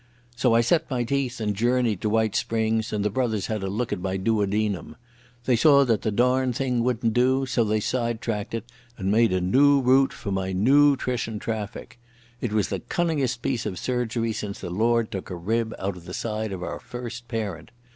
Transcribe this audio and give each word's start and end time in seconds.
So 0.35 0.55
I 0.55 0.61
set 0.61 0.89
my 0.89 1.03
teeth 1.03 1.39
and 1.39 1.55
journeyed 1.55 2.01
to 2.01 2.09
White 2.09 2.35
Springs, 2.35 2.91
and 2.91 3.05
the 3.05 3.11
Brothers 3.11 3.45
had 3.45 3.61
a 3.61 3.67
look 3.67 3.93
at 3.93 3.99
my 4.01 4.17
duodenum. 4.17 4.95
They 5.45 5.55
saw 5.55 5.83
that 5.85 6.01
the 6.01 6.09
darned 6.09 6.55
thing 6.55 6.83
wouldn't 6.83 7.13
do, 7.13 7.45
so 7.45 7.63
they 7.63 7.79
sidetracked 7.81 8.55
it 8.55 8.65
and 8.97 9.11
made 9.11 9.31
a 9.31 9.39
noo 9.39 9.79
route 9.79 10.11
for 10.11 10.31
my 10.31 10.53
noo 10.53 10.95
trition 10.97 11.37
traffic. 11.39 11.99
It 12.39 12.51
was 12.51 12.69
the 12.69 12.79
cunningest 12.79 13.43
piece 13.43 13.67
of 13.67 13.77
surgery 13.77 14.33
since 14.33 14.59
the 14.59 14.71
Lord 14.71 15.11
took 15.11 15.29
a 15.29 15.35
rib 15.35 15.71
out 15.77 15.95
of 15.95 16.05
the 16.05 16.15
side 16.15 16.51
of 16.51 16.63
our 16.63 16.79
First 16.79 17.27
Parent. 17.27 17.69